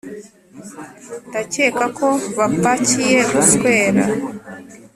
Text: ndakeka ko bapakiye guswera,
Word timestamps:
ndakeka 1.29 1.85
ko 1.97 2.07
bapakiye 2.37 3.19
guswera, 3.31 4.03